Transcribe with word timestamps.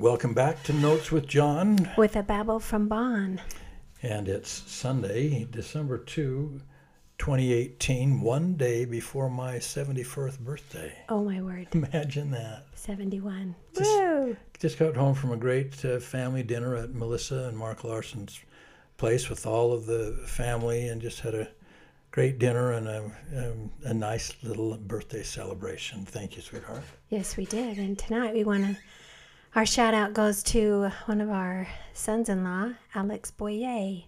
Welcome 0.00 0.32
back 0.32 0.62
to 0.62 0.72
Notes 0.72 1.12
with 1.12 1.26
John. 1.26 1.90
With 1.98 2.16
a 2.16 2.22
babble 2.22 2.58
from 2.58 2.88
Bon. 2.88 3.38
And 4.02 4.28
it's 4.30 4.48
Sunday, 4.50 5.46
December 5.50 5.98
2, 5.98 6.58
2018, 7.18 8.22
one 8.22 8.54
day 8.54 8.86
before 8.86 9.28
my 9.28 9.56
71st 9.56 10.38
birthday. 10.38 10.94
Oh, 11.10 11.22
my 11.22 11.42
word. 11.42 11.66
Imagine 11.72 12.30
that. 12.30 12.64
71. 12.76 13.54
Just- 13.76 13.90
Woo! 13.90 14.36
Just 14.58 14.78
got 14.78 14.96
home 14.96 15.14
from 15.14 15.32
a 15.32 15.36
great 15.36 15.84
uh, 15.84 16.00
family 16.00 16.42
dinner 16.44 16.76
at 16.76 16.94
Melissa 16.94 17.48
and 17.48 17.58
Mark 17.58 17.84
Larson's 17.84 18.40
place 18.96 19.28
with 19.28 19.46
all 19.46 19.70
of 19.70 19.84
the 19.84 20.18
family 20.26 20.88
and 20.88 21.02
just 21.02 21.20
had 21.20 21.34
a 21.34 21.46
great 22.10 22.38
dinner 22.38 22.72
and 22.72 22.88
a, 22.88 23.04
um, 23.36 23.70
a 23.84 23.92
nice 23.92 24.32
little 24.42 24.78
birthday 24.78 25.22
celebration. 25.22 26.06
Thank 26.06 26.36
you, 26.36 26.42
sweetheart. 26.42 26.84
Yes, 27.10 27.36
we 27.36 27.44
did. 27.44 27.76
And 27.76 27.98
tonight 27.98 28.32
we 28.32 28.44
want 28.44 28.64
to. 28.64 28.76
Our 29.56 29.66
shout 29.66 29.94
out 29.94 30.12
goes 30.12 30.44
to 30.44 30.92
one 31.06 31.20
of 31.20 31.28
our 31.28 31.66
sons 31.92 32.28
in 32.28 32.44
law, 32.44 32.70
Alex 32.94 33.32
Boyé. 33.36 34.04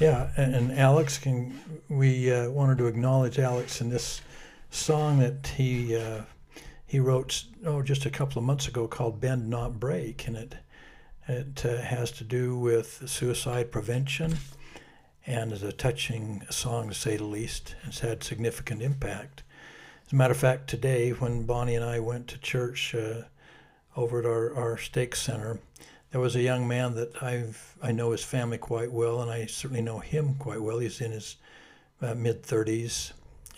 Yeah, 0.00 0.30
and, 0.36 0.54
and 0.54 0.78
Alex, 0.78 1.16
can 1.16 1.58
we 1.88 2.30
uh, 2.30 2.50
wanted 2.50 2.76
to 2.78 2.88
acknowledge 2.88 3.38
Alex 3.38 3.80
in 3.80 3.88
this 3.88 4.20
song 4.68 5.18
that 5.20 5.46
he 5.46 5.96
uh, 5.96 6.22
he 6.84 7.00
wrote 7.00 7.44
oh 7.64 7.80
just 7.80 8.04
a 8.04 8.10
couple 8.10 8.38
of 8.38 8.44
months 8.44 8.68
ago 8.68 8.86
called 8.86 9.18
"Bend 9.18 9.48
Not 9.48 9.80
Break," 9.80 10.26
and 10.28 10.36
it 10.36 10.56
it 11.26 11.64
uh, 11.64 11.78
has 11.78 12.12
to 12.12 12.24
do 12.24 12.58
with 12.58 13.08
suicide 13.08 13.72
prevention, 13.72 14.34
and 15.26 15.52
is 15.52 15.62
a 15.62 15.72
touching 15.72 16.42
song 16.50 16.90
to 16.90 16.94
say 16.94 17.16
the 17.16 17.24
least. 17.24 17.76
It's 17.84 18.00
had 18.00 18.22
significant 18.22 18.82
impact. 18.82 19.42
As 20.06 20.12
a 20.12 20.16
matter 20.16 20.32
of 20.32 20.38
fact, 20.38 20.68
today 20.68 21.12
when 21.12 21.44
Bonnie 21.44 21.76
and 21.76 21.84
I 21.84 21.98
went 21.98 22.28
to 22.28 22.38
church 22.38 22.94
uh, 22.94 23.22
over 23.96 24.20
at 24.20 24.26
our, 24.26 24.54
our 24.54 24.78
stake 24.78 25.14
center, 25.14 25.60
there 26.10 26.20
was 26.20 26.36
a 26.36 26.42
young 26.42 26.68
man 26.68 26.94
that 26.94 27.22
I've 27.22 27.76
I 27.82 27.90
know 27.92 28.12
his 28.12 28.22
family 28.22 28.58
quite 28.58 28.92
well, 28.92 29.22
and 29.22 29.30
I 29.30 29.46
certainly 29.46 29.82
know 29.82 29.98
him 29.98 30.34
quite 30.34 30.60
well. 30.60 30.78
He's 30.78 31.00
in 31.00 31.12
his 31.12 31.36
uh, 32.00 32.14
mid 32.14 32.42
30s 32.42 33.12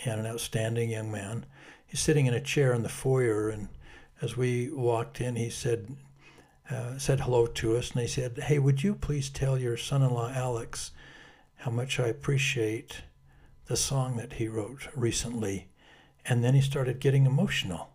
and 0.05 0.21
an 0.21 0.27
outstanding 0.27 0.91
young 0.91 1.11
man. 1.11 1.47
He's 1.87 2.01
sitting 2.01 2.27
in 2.27 2.35
a 2.35 2.41
chair 2.41 2.73
in 2.73 2.83
the 2.83 2.89
foyer, 2.89 3.49
and 3.49 3.69
as 4.23 4.37
we 4.37 4.71
walked 4.71 5.21
in, 5.21 5.37
he 5.37 5.51
said 5.51 5.97
uh, 6.71 6.97
said 6.97 7.21
hello 7.21 7.47
to 7.47 7.77
us, 7.77 7.91
and 7.91 8.01
he 8.01 8.09
said, 8.09 8.39
"Hey, 8.39 8.59
would 8.59 8.83
you 8.83 8.95
please 8.95 9.29
tell 9.29 9.59
your 9.59 9.77
son-in-law 9.77 10.33
Alex 10.35 10.93
how 11.57 11.71
much 11.71 12.01
I 12.01 12.07
appreciate 12.07 13.03
the 13.67 13.77
song 13.77 14.17
that 14.17 14.35
he 14.35 14.49
wrote 14.49 14.89
recently?" 14.95 15.69
And 16.25 16.43
then 16.43 16.55
he 16.55 16.61
started 16.61 17.01
getting 17.01 17.27
emotional, 17.27 17.91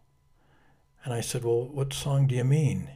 and 1.03 1.13
I 1.13 1.21
said, 1.21 1.43
"Well, 1.43 1.67
what 1.67 1.93
song 1.93 2.27
do 2.27 2.35
you 2.35 2.43
mean?" 2.43 2.89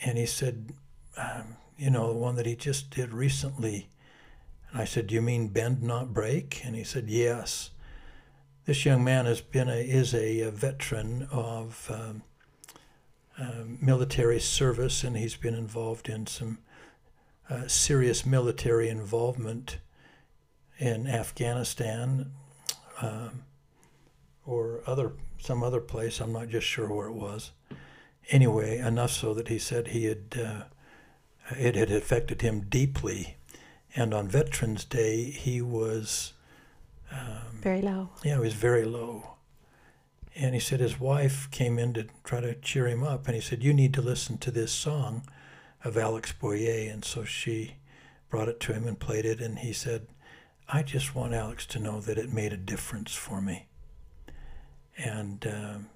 and 0.00 0.18
he 0.18 0.26
said, 0.26 0.72
um, 1.16 1.56
you 1.76 1.90
know, 1.90 2.08
the 2.12 2.18
one 2.18 2.36
that 2.36 2.46
he 2.46 2.54
just 2.54 2.90
did 2.90 3.12
recently. 3.12 3.88
And 4.70 4.80
I 4.80 4.84
said, 4.84 5.08
do 5.08 5.14
you 5.14 5.22
mean 5.22 5.48
Bend 5.48 5.82
Not 5.82 6.12
Break? 6.12 6.62
And 6.64 6.76
he 6.76 6.84
said, 6.84 7.08
yes. 7.08 7.70
This 8.64 8.84
young 8.84 9.02
man 9.02 9.24
has 9.24 9.40
been 9.40 9.68
a, 9.68 9.80
is 9.80 10.14
a, 10.14 10.40
a 10.40 10.50
veteran 10.50 11.26
of 11.32 11.90
um, 11.92 12.22
um, 13.38 13.78
military 13.80 14.40
service, 14.40 15.02
and 15.02 15.16
he's 15.16 15.36
been 15.36 15.54
involved 15.54 16.08
in 16.08 16.26
some 16.26 16.58
uh, 17.48 17.66
serious 17.66 18.26
military 18.26 18.88
involvement 18.88 19.78
in 20.78 21.06
Afghanistan 21.06 22.32
um, 23.00 23.44
or 24.44 24.82
other 24.86 25.12
some 25.38 25.62
other 25.62 25.80
place. 25.80 26.20
I'm 26.20 26.32
not 26.32 26.48
just 26.48 26.66
sure 26.66 26.88
where 26.92 27.08
it 27.08 27.14
was 27.14 27.52
anyway, 28.30 28.78
enough 28.78 29.10
so 29.10 29.32
that 29.34 29.48
he 29.48 29.58
said 29.58 29.88
he 29.88 30.04
had 30.04 30.24
uh, 30.38 30.62
it 31.56 31.74
had 31.76 31.90
affected 31.90 32.42
him 32.42 32.60
deeply, 32.68 33.36
and 33.96 34.12
on 34.12 34.28
Veterans 34.28 34.84
Day 34.84 35.24
he 35.30 35.62
was 35.62 36.34
um, 37.10 37.60
Very 37.62 37.80
low. 37.80 38.10
yeah 38.22 38.34
he 38.34 38.40
was 38.40 38.54
very 38.54 38.84
low, 38.84 39.34
and 40.36 40.54
he 40.54 40.60
said 40.60 40.80
his 40.80 41.00
wife 41.00 41.50
came 41.50 41.78
in 41.78 41.94
to 41.94 42.06
try 42.24 42.40
to 42.40 42.54
cheer 42.54 42.86
him 42.86 43.02
up, 43.02 43.26
and 43.26 43.34
he 43.34 43.40
said 43.40 43.64
you 43.64 43.72
need 43.72 43.94
to 43.94 44.02
listen 44.02 44.36
to 44.38 44.50
this 44.50 44.72
song 44.72 45.22
of 45.84 45.96
Alex 45.96 46.34
Boyé, 46.38 46.92
and 46.92 47.04
so 47.04 47.24
she 47.24 47.76
brought 48.28 48.48
it 48.48 48.60
to 48.60 48.74
him 48.74 48.86
and 48.86 48.98
played 49.00 49.24
it, 49.24 49.40
and 49.40 49.60
he 49.60 49.72
said. 49.72 50.06
I 50.70 50.82
just 50.82 51.14
want 51.14 51.32
Alex 51.32 51.64
to 51.68 51.78
know 51.78 51.98
that 52.02 52.18
it 52.18 52.30
made 52.30 52.52
a 52.52 52.56
difference 52.58 53.14
for 53.14 53.40
me. 53.40 53.67
And 54.98 55.46
um, 55.46 55.86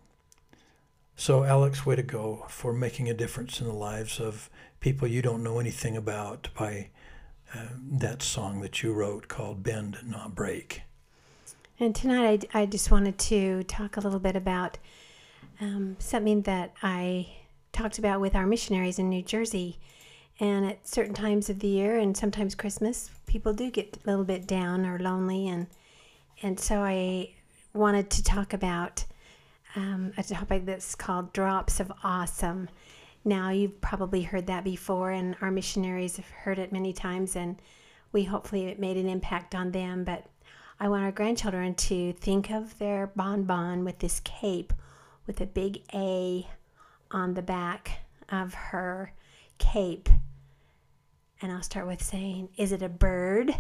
so, 1.17 1.45
Alex, 1.45 1.85
way 1.85 1.97
to 1.97 2.03
go 2.03 2.47
for 2.49 2.73
making 2.73 3.09
a 3.11 3.15
difference 3.15 3.61
in 3.61 3.67
the 3.67 3.73
lives 3.73 4.21
of 4.21 4.49
people 4.81 5.07
you 5.09 5.23
don't 5.23 5.43
know 5.43 5.59
anything 5.59 5.97
about 5.97 6.49
by 6.59 6.89
uh, 7.55 7.67
that 7.99 8.23
song 8.23 8.61
that 8.61 8.83
you 8.83 8.93
wrote 8.93 9.29
called 9.29 9.63
Bend 9.63 9.99
Not 10.05 10.35
Break. 10.35 10.83
And 11.79 11.95
tonight 11.95 12.45
I, 12.55 12.63
I 12.63 12.67
just 12.67 12.91
wanted 12.91 13.19
to 13.19 13.65
talk 13.65 13.97
a 13.97 14.01
little 14.01 14.21
bit 14.21 14.37
about 14.37 14.79
um, 15.61 15.97
something 15.99 16.43
that 16.43 16.73
I 16.83 17.29
talked 17.73 17.99
about 17.99 18.21
with 18.21 18.35
our 18.35 18.47
missionaries 18.47 18.99
in 18.99 19.09
New 19.09 19.23
Jersey. 19.23 19.79
And 20.41 20.65
at 20.65 20.89
certain 20.89 21.15
times 21.15 21.51
of 21.51 21.59
the 21.59 21.69
year 21.69 21.99
and 21.99 22.17
sometimes 22.17 22.55
Christmas, 22.55 23.11
people 23.27 23.53
do 23.53 23.71
get 23.71 23.99
a 24.05 24.11
little 24.11 24.25
bit 24.25 24.47
down 24.47 24.87
or 24.87 24.99
lonely. 24.99 25.49
And, 25.49 25.67
and 26.43 26.59
so 26.59 26.81
I 26.81 27.31
wanted 27.75 28.11
to 28.11 28.23
talk 28.23 28.53
about 28.53 29.05
um, 29.75 30.13
a 30.19 30.23
topic 30.23 30.67
that's 30.67 30.95
called 30.95 31.33
Drops 31.33 31.81
of 31.81 31.91
Awesome. 32.05 32.69
Now, 33.25 33.51
you've 33.51 33.81
probably 33.81 34.23
heard 34.23 34.47
that 34.49 34.65
before, 34.65 35.11
and 35.11 35.37
our 35.41 35.51
missionaries 35.51 36.17
have 36.17 36.29
heard 36.29 36.59
it 36.59 36.73
many 36.73 36.93
times, 36.93 37.37
and 37.37 37.61
we 38.11 38.25
hopefully 38.25 38.67
it 38.67 38.79
made 38.79 38.97
an 38.97 39.09
impact 39.09 39.55
on 39.55 39.71
them. 39.71 40.05
But 40.05 40.27
I 40.79 40.89
want 40.89 41.05
our 41.05 41.13
grandchildren 41.13 41.75
to 41.77 42.13
think 42.15 42.51
of 42.51 42.79
their 42.79 43.07
bonbon 43.15 43.85
with 43.85 44.01
this 44.01 44.21
cape 44.21 44.73
with 45.27 45.41
a 45.41 45.47
big 45.47 45.83
A 45.95 46.47
on 47.11 47.35
the 47.35 47.43
back 47.43 48.01
of 48.29 48.55
her 48.55 49.13
cape. 49.59 50.09
And 51.41 51.53
I'll 51.53 51.63
start 51.63 51.87
with 51.87 52.03
saying, 52.03 52.51
Is 52.57 52.73
it 52.73 52.83
a 52.83 52.89
bird? 52.89 53.55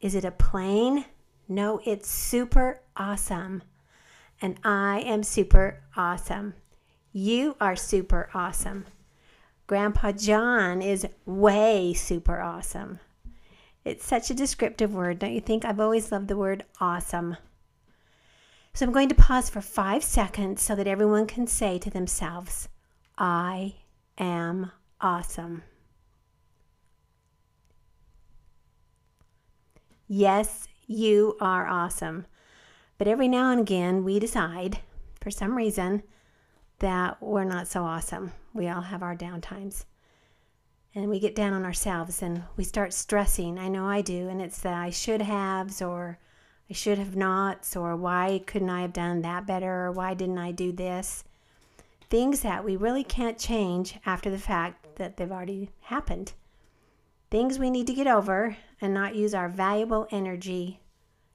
Is 0.00 0.14
it 0.14 0.24
a 0.24 0.30
plane? 0.30 1.04
No, 1.48 1.80
it's 1.84 2.08
super 2.08 2.80
awesome. 2.96 3.62
And 4.42 4.58
I 4.64 5.00
am 5.00 5.22
super 5.22 5.82
awesome. 5.96 6.54
You 7.12 7.56
are 7.60 7.76
super 7.76 8.28
awesome. 8.34 8.86
Grandpa 9.66 10.12
John 10.12 10.82
is 10.82 11.06
way 11.24 11.92
super 11.94 12.40
awesome. 12.40 13.00
It's 13.84 14.04
such 14.04 14.30
a 14.30 14.34
descriptive 14.34 14.94
word, 14.94 15.20
don't 15.20 15.32
you 15.32 15.40
think? 15.40 15.64
I've 15.64 15.80
always 15.80 16.10
loved 16.10 16.28
the 16.28 16.36
word 16.36 16.64
awesome. 16.80 17.36
So 18.74 18.84
I'm 18.84 18.92
going 18.92 19.08
to 19.08 19.14
pause 19.14 19.48
for 19.48 19.60
five 19.60 20.04
seconds 20.04 20.60
so 20.60 20.74
that 20.74 20.86
everyone 20.86 21.26
can 21.26 21.46
say 21.46 21.78
to 21.78 21.88
themselves, 21.88 22.68
I 23.16 23.76
am 24.18 24.70
awesome. 25.00 25.62
Yes, 30.08 30.68
you 30.86 31.36
are 31.40 31.66
awesome. 31.66 32.26
But 32.98 33.08
every 33.08 33.28
now 33.28 33.50
and 33.50 33.60
again, 33.60 34.04
we 34.04 34.18
decide, 34.18 34.78
for 35.20 35.30
some 35.30 35.56
reason, 35.56 36.02
that 36.78 37.20
we're 37.22 37.44
not 37.44 37.68
so 37.68 37.84
awesome. 37.84 38.32
We 38.52 38.68
all 38.68 38.82
have 38.82 39.02
our 39.02 39.14
down 39.14 39.40
times. 39.40 39.86
And 40.94 41.10
we 41.10 41.20
get 41.20 41.34
down 41.34 41.52
on 41.52 41.64
ourselves 41.64 42.22
and 42.22 42.44
we 42.56 42.64
start 42.64 42.94
stressing. 42.94 43.58
I 43.58 43.68
know 43.68 43.86
I 43.86 44.00
do. 44.00 44.28
And 44.28 44.40
it's 44.40 44.60
the 44.60 44.70
I 44.70 44.90
should 44.90 45.20
haves 45.20 45.82
or 45.82 46.18
I 46.70 46.72
should 46.72 46.98
have 46.98 47.14
nots 47.14 47.76
or 47.76 47.94
why 47.96 48.42
couldn't 48.46 48.70
I 48.70 48.80
have 48.80 48.94
done 48.94 49.20
that 49.22 49.46
better 49.46 49.86
or 49.86 49.92
why 49.92 50.14
didn't 50.14 50.38
I 50.38 50.52
do 50.52 50.72
this? 50.72 51.24
Things 52.08 52.40
that 52.40 52.64
we 52.64 52.76
really 52.76 53.04
can't 53.04 53.38
change 53.38 53.98
after 54.06 54.30
the 54.30 54.38
fact 54.38 54.96
that 54.96 55.16
they've 55.16 55.30
already 55.30 55.70
happened. 55.82 56.32
Things 57.30 57.58
we 57.58 57.70
need 57.70 57.86
to 57.88 57.94
get 57.94 58.06
over 58.06 58.56
and 58.80 58.92
not 58.92 59.14
use 59.14 59.34
our 59.34 59.48
valuable 59.48 60.06
energy 60.10 60.80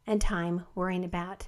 and 0.05 0.21
time 0.21 0.65
worrying 0.75 1.03
about. 1.03 1.47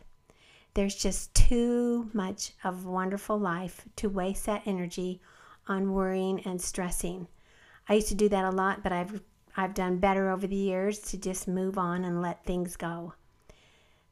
There's 0.74 0.95
just 0.95 1.34
too 1.36 2.10
much 2.13 2.54
of 2.63 2.86
wonderful 2.86 3.38
life 3.38 3.86
to 3.98 4.10
waste 4.10 4.45
that 4.48 4.63
energy 4.66 5.22
on 5.68 5.94
worrying 5.94 6.42
and 6.42 6.62
stressing. 6.62 7.28
I 7.88 7.95
used 7.95 8.07
to 8.07 8.16
do 8.16 8.30
that 8.30 8.45
a 8.45 8.56
lot, 8.56 8.81
but 8.81 8.92
I've 8.92 9.22
I've 9.56 9.75
done 9.75 10.00
better 10.00 10.31
over 10.31 10.48
the 10.48 10.56
years 10.56 11.00
to 11.00 11.18
just 11.18 11.48
move 11.48 11.78
on 11.78 12.06
and 12.06 12.24
let 12.24 12.44
things 12.44 12.75
go. 12.75 13.13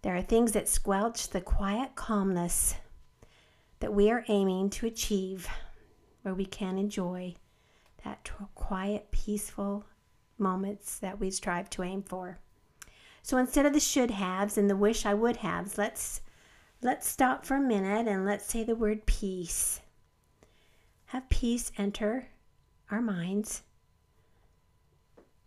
There 0.03 0.15
are 0.15 0.21
things 0.21 0.51
that 0.51 0.69
squelch 0.69 1.29
the 1.29 1.41
quiet 1.41 1.95
calmness 1.95 2.75
that 3.79 3.93
we 3.93 4.11
are 4.11 4.23
aiming 4.27 4.69
to 4.71 4.85
achieve, 4.85 5.47
where 6.21 6.35
we 6.35 6.45
can 6.45 6.77
enjoy 6.77 7.35
that 8.03 8.29
quiet, 8.53 9.09
peaceful 9.11 9.85
moments 10.41 10.99
that 10.99 11.19
we 11.19 11.31
strive 11.31 11.69
to 11.71 11.83
aim 11.83 12.03
for. 12.03 12.39
So 13.23 13.37
instead 13.37 13.65
of 13.65 13.73
the 13.73 13.79
should 13.79 14.11
haves 14.11 14.57
and 14.57 14.69
the 14.69 14.75
wish 14.75 15.05
I 15.05 15.13
would 15.13 15.37
haves, 15.37 15.77
let's 15.77 16.21
let's 16.81 17.07
stop 17.07 17.45
for 17.45 17.55
a 17.55 17.61
minute 17.61 18.07
and 18.07 18.25
let's 18.25 18.45
say 18.45 18.63
the 18.63 18.75
word 18.75 19.05
peace. 19.05 19.79
have 21.05 21.29
peace 21.29 21.71
enter 21.77 22.27
our 22.89 23.01
minds. 23.01 23.63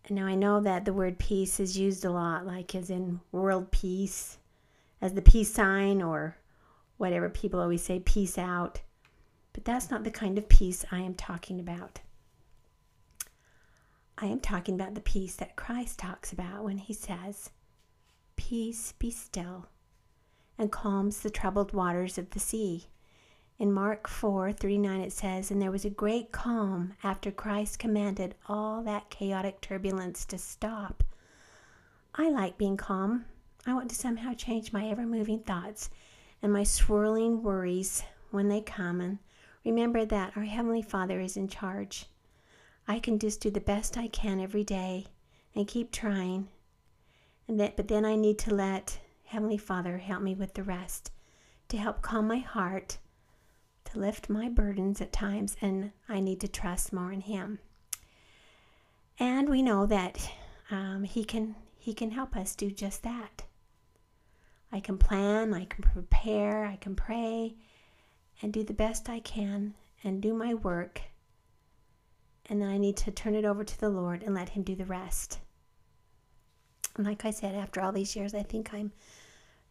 And 0.07 0.15
now 0.15 0.25
I 0.25 0.35
know 0.35 0.61
that 0.61 0.85
the 0.85 0.93
word 0.93 1.17
peace 1.17 1.59
is 1.59 1.77
used 1.77 2.05
a 2.05 2.11
lot, 2.11 2.45
like 2.45 2.75
as 2.75 2.89
in 2.89 3.19
world 3.31 3.71
peace, 3.71 4.37
as 5.01 5.13
the 5.13 5.21
peace 5.21 5.51
sign, 5.51 6.01
or 6.01 6.37
whatever 6.97 7.29
people 7.29 7.59
always 7.59 7.83
say, 7.83 7.99
peace 7.99 8.37
out. 8.37 8.81
But 9.53 9.65
that's 9.65 9.89
not 9.89 10.03
the 10.03 10.11
kind 10.11 10.37
of 10.37 10.47
peace 10.47 10.85
I 10.91 10.99
am 10.99 11.15
talking 11.15 11.59
about. 11.59 11.99
I 14.17 14.27
am 14.27 14.39
talking 14.39 14.75
about 14.75 14.95
the 14.95 15.01
peace 15.01 15.35
that 15.35 15.57
Christ 15.57 15.99
talks 15.99 16.31
about 16.31 16.63
when 16.63 16.77
he 16.77 16.93
says, 16.93 17.49
Peace 18.37 18.93
be 18.93 19.11
still, 19.11 19.67
and 20.57 20.71
calms 20.71 21.19
the 21.19 21.29
troubled 21.29 21.73
waters 21.73 22.17
of 22.17 22.29
the 22.29 22.39
sea. 22.39 22.87
In 23.59 23.73
Mark 23.73 24.07
4 24.07 24.53
39, 24.53 25.01
it 25.01 25.11
says, 25.11 25.51
And 25.51 25.61
there 25.61 25.71
was 25.71 25.83
a 25.83 25.89
great 25.89 26.31
calm 26.31 26.93
after 27.03 27.29
Christ 27.29 27.77
commanded 27.77 28.35
all 28.47 28.81
that 28.83 29.09
chaotic 29.09 29.59
turbulence 29.59 30.25
to 30.25 30.37
stop. 30.37 31.03
I 32.13 32.29
like 32.29 32.57
being 32.57 32.77
calm. 32.77 33.25
I 33.65 33.73
want 33.73 33.89
to 33.89 33.95
somehow 33.95 34.33
change 34.33 34.71
my 34.71 34.87
ever 34.87 35.05
moving 35.05 35.39
thoughts 35.39 35.89
and 36.41 36.53
my 36.53 36.63
swirling 36.63 37.43
worries 37.43 38.03
when 38.31 38.47
they 38.47 38.61
come 38.61 39.01
and 39.01 39.19
remember 39.65 40.05
that 40.05 40.37
our 40.37 40.43
Heavenly 40.43 40.81
Father 40.81 41.19
is 41.19 41.35
in 41.35 41.47
charge. 41.49 42.05
I 42.87 42.99
can 42.99 43.19
just 43.19 43.41
do 43.41 43.49
the 43.49 43.59
best 43.59 43.97
I 43.97 44.07
can 44.07 44.39
every 44.39 44.63
day 44.63 45.05
and 45.55 45.67
keep 45.67 45.91
trying. 45.91 46.49
And 47.47 47.59
that, 47.59 47.75
but 47.75 47.87
then 47.87 48.05
I 48.05 48.15
need 48.15 48.37
to 48.39 48.53
let 48.53 48.99
Heavenly 49.25 49.57
Father 49.57 49.97
help 49.97 50.21
me 50.21 50.35
with 50.35 50.53
the 50.53 50.63
rest 50.63 51.11
to 51.69 51.77
help 51.77 52.01
calm 52.01 52.27
my 52.27 52.37
heart 52.37 52.97
to 53.85 53.99
lift 53.99 54.29
my 54.29 54.49
burdens 54.49 54.99
at 54.99 55.13
times, 55.13 55.55
and 55.61 55.91
I 56.09 56.19
need 56.19 56.41
to 56.41 56.47
trust 56.47 56.91
more 56.91 57.11
in 57.11 57.21
Him. 57.21 57.59
And 59.19 59.49
we 59.49 59.61
know 59.61 59.85
that 59.85 60.31
um, 60.71 61.03
He 61.03 61.23
can 61.23 61.55
He 61.77 61.93
can 61.93 62.11
help 62.11 62.35
us 62.35 62.55
do 62.55 62.71
just 62.71 63.03
that. 63.03 63.43
I 64.71 64.79
can 64.79 64.97
plan, 64.97 65.53
I 65.53 65.65
can 65.65 65.83
prepare, 65.83 66.65
I 66.65 66.75
can 66.77 66.95
pray, 66.95 67.55
and 68.41 68.51
do 68.51 68.63
the 68.63 68.73
best 68.73 69.07
I 69.07 69.19
can, 69.19 69.75
and 70.03 70.21
do 70.21 70.33
my 70.33 70.53
work. 70.53 71.01
And 72.49 72.61
then 72.61 72.69
I 72.69 72.77
need 72.77 72.97
to 72.97 73.11
turn 73.11 73.35
it 73.35 73.45
over 73.45 73.63
to 73.63 73.79
the 73.79 73.89
Lord 73.89 74.23
and 74.23 74.35
let 74.35 74.49
Him 74.49 74.63
do 74.63 74.75
the 74.75 74.85
rest. 74.85 75.39
And 76.95 77.05
like 77.05 77.25
I 77.25 77.31
said, 77.31 77.55
after 77.55 77.81
all 77.81 77.91
these 77.91 78.15
years, 78.15 78.33
I 78.33 78.43
think 78.43 78.73
I'm 78.73 78.91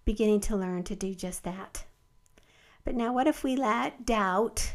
beginning 0.04 0.40
to 0.40 0.56
learn 0.56 0.82
to 0.84 0.96
do 0.96 1.14
just 1.14 1.44
that. 1.44 1.84
But 2.84 2.94
now, 2.94 3.12
what 3.12 3.26
if 3.26 3.42
we 3.42 3.56
let 3.56 4.04
doubt 4.04 4.74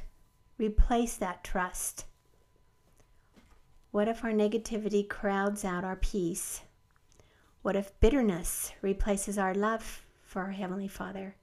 replace 0.57 1.15
that 1.17 1.43
trust? 1.43 2.05
What 3.91 4.07
if 4.07 4.23
our 4.23 4.31
negativity 4.31 5.07
crowds 5.07 5.63
out 5.63 5.83
our 5.83 5.95
peace? 5.95 6.61
What 7.61 7.75
if 7.75 7.99
bitterness 7.99 8.71
replaces 8.81 9.37
our 9.37 9.53
love 9.53 10.05
for 10.23 10.41
our 10.41 10.51
Heavenly 10.51 10.87
Father? 10.87 11.35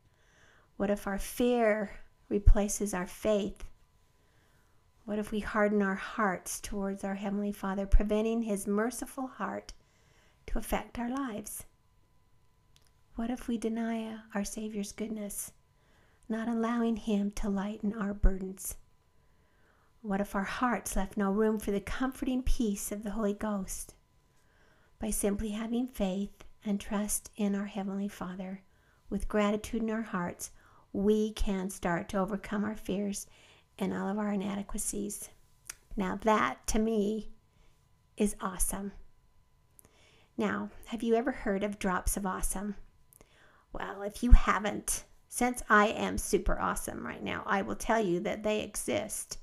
What 0.77 0.91
if 0.91 1.07
our 1.07 1.19
fear 1.19 1.91
replaces 2.29 2.95
our 2.95 3.07
faith? 3.07 3.65
What 5.07 5.21
if 5.21 5.31
we 5.31 5.39
harden 5.39 5.83
our 5.83 5.95
hearts 5.95 6.61
towards 6.61 7.05
our 7.05 7.15
Heavenly 7.15 7.53
Father, 7.53 7.87
preventing 7.87 8.43
His 8.43 8.67
merciful 8.67 9.29
heart 9.29 9.73
to 10.49 10.59
affect 10.59 10.99
our 10.99 11.09
lives? 11.09 11.65
What 13.15 13.31
if 13.31 13.47
we 13.47 13.57
deny 13.57 14.19
our 14.35 14.45
Savior's 14.45 14.91
goodness? 14.93 15.53
not 16.29 16.49
allowing 16.49 16.97
Him 16.97 17.31
to 17.37 17.49
lighten 17.49 17.95
our 17.95 18.13
burdens? 18.13 18.75
What 20.03 20.21
if 20.21 20.35
our 20.35 20.43
hearts 20.43 20.97
left 20.97 21.17
no 21.17 21.31
room 21.31 21.61
for 21.61 21.71
the 21.71 21.81
comforting 21.81 22.43
peace 22.43 22.91
of 22.91 23.05
the 23.05 23.13
Holy 23.13 23.33
Ghost? 23.33 23.95
By 24.99 25.11
simply 25.11 25.51
having 25.51 25.87
faith 25.87 26.45
and 26.65 26.81
trust 26.81 27.31
in 27.37 27.55
our 27.55 27.67
Heavenly 27.67 28.09
Father, 28.09 28.63
with 29.09 29.29
gratitude 29.29 29.83
in 29.83 29.91
our 29.91 30.03
hearts, 30.03 30.51
we 30.93 31.33
can 31.33 31.71
start 31.71 32.09
to 32.09 32.19
overcome 32.19 32.65
our 32.65 32.75
fears 32.75 33.29
and 33.79 33.93
all 33.93 34.09
of 34.09 34.19
our 34.19 34.33
inadequacies. 34.33 35.29
Now, 35.97 36.19
that 36.23 36.67
to 36.69 36.79
me 36.79 37.31
is 38.17 38.37
awesome. 38.41 38.93
Now, 40.39 40.71
have 40.87 41.03
you 41.03 41.15
ever 41.15 41.33
heard 41.33 41.63
of 41.63 41.79
drops 41.79 42.17
of 42.17 42.27
awesome? 42.27 42.77
Well, 43.73 44.03
if 44.03 44.23
you 44.23 44.33
haven't, 44.33 45.05
since 45.29 45.63
I 45.69 45.89
am 45.89 46.19
super 46.19 46.59
awesome 46.61 47.07
right 47.07 47.23
now, 47.23 47.43
I 47.47 47.63
will 47.63 47.77
tell 47.77 48.01
you 48.01 48.21
that 48.21 48.43
they 48.43 48.61
exist. 48.61 49.39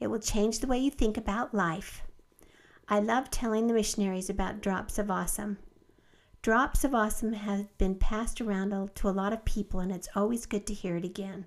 It 0.00 0.08
will 0.08 0.20
change 0.20 0.58
the 0.58 0.66
way 0.66 0.78
you 0.78 0.90
think 0.90 1.16
about 1.16 1.54
life. 1.54 2.02
I 2.88 3.00
love 3.00 3.30
telling 3.30 3.66
the 3.66 3.74
missionaries 3.74 4.30
about 4.30 4.60
Drops 4.60 4.98
of 4.98 5.10
Awesome. 5.10 5.58
Drops 6.40 6.84
of 6.84 6.94
Awesome 6.94 7.32
has 7.32 7.66
been 7.78 7.96
passed 7.96 8.40
around 8.40 8.94
to 8.94 9.08
a 9.08 9.10
lot 9.10 9.32
of 9.32 9.44
people, 9.44 9.80
and 9.80 9.92
it's 9.92 10.08
always 10.14 10.46
good 10.46 10.66
to 10.68 10.74
hear 10.74 10.96
it 10.96 11.04
again. 11.04 11.46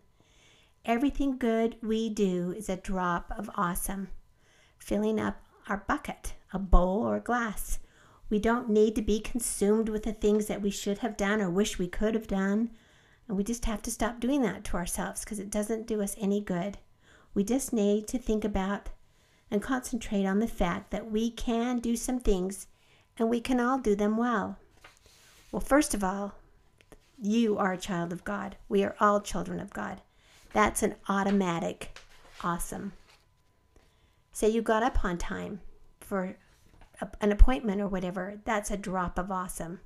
Everything 0.84 1.38
good 1.38 1.78
we 1.84 2.10
do 2.10 2.52
is 2.58 2.68
a 2.68 2.76
drop 2.76 3.32
of 3.38 3.52
awesome, 3.54 4.10
filling 4.80 5.20
up 5.20 5.40
our 5.70 5.78
bucket, 5.88 6.34
a 6.52 6.58
bowl, 6.58 7.06
or 7.06 7.18
a 7.18 7.22
glass. 7.22 7.78
We 8.32 8.40
don't 8.40 8.68
need 8.68 8.96
to 8.96 9.04
be 9.04 9.20
consumed 9.20 9.90
with 9.90 10.04
the 10.04 10.14
things 10.14 10.48
that 10.48 10.64
we 10.64 10.72
should 10.72 11.00
have 11.00 11.18
done 11.18 11.40
or 11.40 11.52
wish 11.52 11.78
we 11.78 11.88
could 11.88 12.16
have 12.16 12.28
done. 12.28 12.72
And 13.28 13.38
we 13.38 13.44
just 13.44 13.66
have 13.66 13.84
to 13.84 13.92
stop 13.92 14.20
doing 14.20 14.42
that 14.42 14.64
to 14.66 14.78
ourselves 14.78 15.24
because 15.24 15.38
it 15.38 15.52
doesn't 15.52 15.86
do 15.86 16.02
us 16.02 16.16
any 16.20 16.42
good. 16.42 16.80
We 17.36 17.44
just 17.44 17.72
need 17.72 18.08
to 18.08 18.18
think 18.18 18.44
about 18.44 18.90
and 19.52 19.62
concentrate 19.62 20.26
on 20.26 20.40
the 20.40 20.48
fact 20.48 20.90
that 20.90 21.12
we 21.12 21.30
can 21.30 21.78
do 21.78 21.96
some 21.96 22.20
things 22.20 22.66
and 23.20 23.30
we 23.30 23.40
can 23.40 23.60
all 23.60 23.78
do 23.78 23.96
them 23.96 24.18
well. 24.18 24.58
Well, 25.52 25.60
first 25.60 25.94
of 25.94 26.04
all, 26.04 26.34
you 27.22 27.58
are 27.60 27.74
a 27.74 27.78
child 27.78 28.12
of 28.12 28.24
God. 28.24 28.56
We 28.68 28.84
are 28.84 28.96
all 29.00 29.22
children 29.22 29.60
of 29.60 29.72
God. 29.74 30.02
That's 30.54 30.84
an 30.84 30.96
automatic 31.08 31.98
awesome. 32.44 32.94
Say 34.32 34.50
you 34.50 34.62
got 34.62 34.84
up 34.84 35.04
on 35.04 35.18
time 35.18 35.62
for 36.00 36.36
a, 37.00 37.08
an 37.22 37.32
appointment 37.32 37.82
or 37.82 37.88
whatever, 37.88 38.40
that's 38.46 38.72
a 38.72 38.78
drop 38.78 39.18
of 39.18 39.32
awesome. 39.32 39.80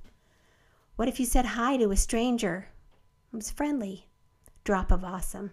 What 0.96 1.08
if 1.08 1.20
you 1.20 1.26
said 1.26 1.46
hi 1.46 1.76
to 1.76 1.90
a 1.90 1.96
stranger 1.96 2.68
it 3.32 3.36
was 3.36 3.50
friendly. 3.50 4.06
Drop 4.64 4.90
of 4.90 5.04
awesome. 5.04 5.50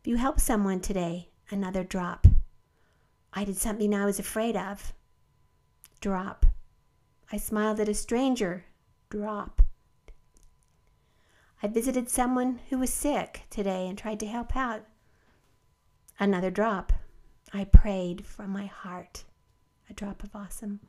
If 0.00 0.06
you 0.06 0.16
help 0.16 0.38
someone 0.38 0.80
today, 0.80 1.30
another 1.50 1.82
drop. 1.82 2.26
I 3.32 3.44
did 3.44 3.56
something 3.56 3.92
I 3.92 4.04
was 4.04 4.18
afraid 4.18 4.56
of. 4.56 4.92
Drop. 6.00 6.46
I 7.32 7.38
smiled 7.38 7.80
at 7.80 7.88
a 7.88 7.94
stranger. 7.94 8.66
Drop. 9.10 9.62
I 11.62 11.68
visited 11.68 12.10
someone 12.10 12.60
who 12.68 12.78
was 12.78 12.92
sick 12.92 13.42
today 13.48 13.88
and 13.88 13.96
tried 13.96 14.20
to 14.20 14.26
help 14.26 14.54
out. 14.54 14.82
Another 16.18 16.50
drop. 16.50 16.92
I 17.52 17.64
prayed 17.64 18.26
from 18.26 18.50
my 18.50 18.66
heart. 18.66 19.24
A 19.88 19.94
drop 19.94 20.22
of 20.22 20.34
awesome. 20.34 20.80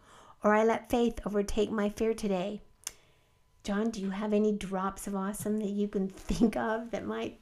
Or 0.44 0.54
I 0.54 0.64
let 0.64 0.90
faith 0.90 1.20
overtake 1.26 1.72
my 1.72 1.90
fear 1.90 2.14
today. 2.14 2.62
John, 3.64 3.90
do 3.92 4.02
you 4.02 4.10
have 4.10 4.34
any 4.34 4.52
drops 4.52 5.08
of 5.08 5.16
awesome 5.16 5.58
that 5.60 5.70
you 5.70 5.88
can 5.88 6.08
think 6.10 6.56
of 6.58 6.92
that 6.92 7.06
might 7.06 7.40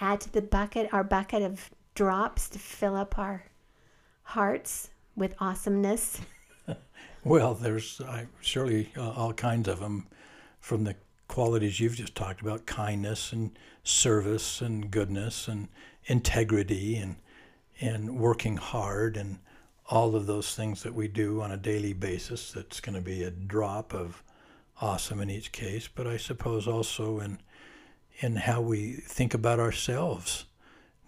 add 0.00 0.20
to 0.22 0.32
the 0.32 0.42
bucket, 0.42 0.92
our 0.92 1.04
bucket 1.04 1.42
of 1.42 1.70
drops 1.94 2.48
to 2.50 2.58
fill 2.58 2.96
up 2.96 3.18
our 3.18 3.44
hearts 4.22 4.90
with 5.16 5.34
awesomeness? 5.38 6.20
well, 7.24 7.54
there's 7.54 8.00
uh, 8.00 8.24
surely 8.40 8.90
uh, 8.96 9.10
all 9.10 9.32
kinds 9.32 9.68
of 9.68 9.80
them 9.80 10.06
from 10.60 10.84
the 10.84 10.94
qualities 11.30 11.78
you've 11.78 11.94
just 11.94 12.16
talked 12.16 12.40
about 12.40 12.66
kindness 12.66 13.32
and 13.32 13.56
service 13.84 14.60
and 14.60 14.90
goodness 14.90 15.46
and 15.46 15.68
integrity 16.06 16.96
and 16.96 17.14
and 17.80 18.18
working 18.18 18.56
hard 18.56 19.16
and 19.16 19.38
all 19.88 20.16
of 20.16 20.26
those 20.26 20.56
things 20.56 20.82
that 20.82 20.92
we 20.92 21.06
do 21.06 21.40
on 21.40 21.52
a 21.52 21.56
daily 21.56 21.92
basis 21.92 22.50
that's 22.50 22.80
going 22.80 22.96
to 22.96 23.00
be 23.00 23.22
a 23.22 23.30
drop 23.30 23.94
of 23.94 24.24
awesome 24.80 25.20
in 25.20 25.30
each 25.30 25.52
case, 25.52 25.88
but 25.88 26.04
I 26.04 26.16
suppose 26.16 26.66
also 26.66 27.20
in 27.20 27.38
in 28.18 28.34
how 28.34 28.60
we 28.60 28.94
think 28.94 29.32
about 29.32 29.60
ourselves. 29.60 30.46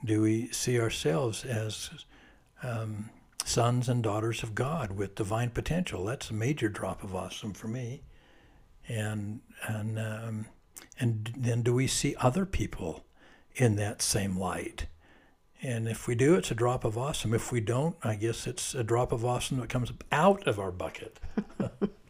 Do 0.05 0.23
we 0.23 0.53
see 0.53 0.79
ourselves 0.81 1.45
as 1.45 1.91
um, 2.63 3.11
sons 3.45 3.89
and 3.89 4.05
daughters 4.05 4.45
of 4.45 4.55
God 4.55 4.93
with 4.93 5.17
divine 5.17 5.51
potential? 5.51 6.05
That's 6.05 6.31
a 6.31 6.35
major 6.35 6.69
drop 6.69 7.03
of 7.03 7.13
awesome 7.13 7.55
for 7.55 7.67
me. 7.67 8.03
And 8.89 9.41
and 9.67 9.99
um, 9.99 10.47
and 10.99 11.33
then 11.37 11.63
do 11.63 11.75
we 11.75 11.87
see 11.87 12.15
other 12.19 12.45
people 12.45 13.05
in 13.55 13.77
that 13.77 14.03
same 14.03 14.39
light? 14.39 14.87
And 15.63 15.89
if 15.89 16.09
we 16.09 16.17
do, 16.17 16.35
it's 16.35 16.51
a 16.51 16.57
drop 16.57 16.85
of 16.85 16.99
awesome. 16.99 17.33
If 17.33 17.53
we 17.53 17.61
don't, 17.61 17.97
I 18.03 18.17
guess 18.17 18.47
it's 18.49 18.75
a 18.75 18.83
drop 18.83 19.13
of 19.13 19.25
awesome 19.25 19.59
that 19.61 19.69
comes 19.69 19.93
out 20.11 20.47
of 20.47 20.59
our 20.59 20.73
bucket. 20.73 21.21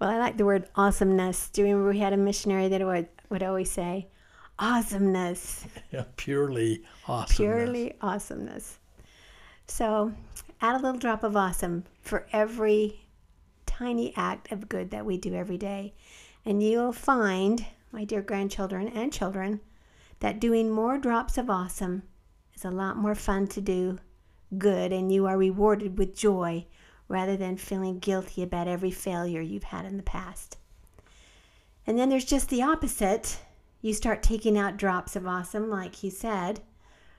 Well, 0.00 0.10
I 0.10 0.18
like 0.18 0.36
the 0.36 0.44
word 0.44 0.68
awesomeness. 0.76 1.50
Do 1.50 1.62
you 1.62 1.66
remember 1.66 1.90
we 1.90 1.98
had 1.98 2.12
a 2.12 2.16
missionary 2.16 2.68
that 2.68 2.84
would, 2.84 3.08
would 3.30 3.42
always 3.42 3.70
say, 3.70 4.06
awesomeness. 4.58 5.64
Yeah, 5.92 6.04
purely 6.16 6.84
awesomeness. 7.06 7.36
Purely 7.36 7.94
awesomeness. 8.02 8.78
So 9.66 10.12
add 10.60 10.76
a 10.76 10.82
little 10.82 11.00
drop 11.00 11.24
of 11.24 11.36
awesome 11.36 11.84
for 12.02 12.26
every 12.32 13.00
tiny 13.78 14.12
act 14.16 14.50
of 14.50 14.68
good 14.68 14.90
that 14.90 15.06
we 15.06 15.16
do 15.16 15.34
every 15.34 15.58
day. 15.58 15.94
And 16.44 16.62
you'll 16.62 16.92
find, 16.92 17.64
my 17.92 18.04
dear 18.04 18.22
grandchildren 18.22 18.88
and 18.88 19.12
children, 19.12 19.60
that 20.20 20.40
doing 20.40 20.70
more 20.70 20.98
drops 20.98 21.38
of 21.38 21.48
awesome 21.48 22.02
is 22.54 22.64
a 22.64 22.70
lot 22.70 22.96
more 22.96 23.14
fun 23.14 23.46
to 23.48 23.60
do 23.60 23.98
good 24.56 24.92
and 24.92 25.12
you 25.12 25.26
are 25.26 25.36
rewarded 25.36 25.98
with 25.98 26.16
joy 26.16 26.66
rather 27.06 27.36
than 27.36 27.56
feeling 27.56 27.98
guilty 27.98 28.42
about 28.42 28.68
every 28.68 28.90
failure 28.90 29.40
you've 29.40 29.64
had 29.64 29.84
in 29.84 29.96
the 29.96 30.02
past. 30.02 30.56
And 31.86 31.98
then 31.98 32.08
there's 32.08 32.24
just 32.24 32.48
the 32.48 32.62
opposite. 32.62 33.38
You 33.80 33.94
start 33.94 34.22
taking 34.22 34.58
out 34.58 34.76
drops 34.76 35.16
of 35.16 35.26
awesome, 35.26 35.70
like 35.70 35.94
he 35.96 36.10
said, 36.10 36.60